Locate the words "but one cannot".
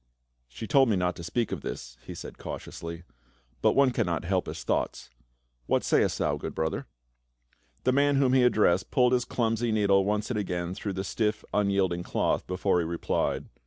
3.61-4.25